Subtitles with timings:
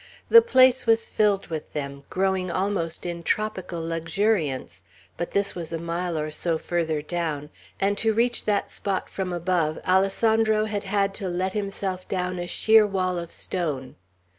[0.29, 4.81] The place was filled with them, growing almost in tropical luxuriance;
[5.15, 9.31] but this was a mile or so farther down, and to reach that spot from
[9.31, 13.95] above, Alessandro had had to let himself down a sheer wall of stone.